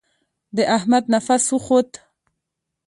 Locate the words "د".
0.55-0.57